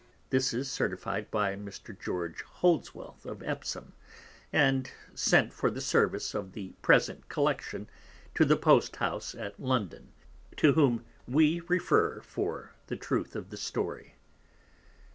This 0.31 0.51
is 0.51 0.67
Certified 0.67 1.29
by 1.29 1.55
Mr._ 1.55 1.99
George 2.01 2.41
Holdsworth 2.41 3.23
of 3.23 3.43
Epsome, 3.43 3.91
and 4.51 4.89
sent 5.13 5.53
for 5.53 5.69
the 5.69 5.79
Service 5.79 6.33
of 6.33 6.53
the 6.53 6.69
present 6.81 7.29
Collection, 7.29 7.87
to 8.33 8.43
the 8.43 8.57
Post 8.57 8.95
House 8.95 9.35
at 9.35 9.59
London, 9.59 10.11
_to 10.57 10.73
whom 10.73 11.05
we 11.27 11.59
refer 11.67 12.19
for 12.21 12.73
the 12.87 12.97
Truth 12.97 13.35
of 13.35 13.51
the 13.51 13.57
Story. 13.57 14.15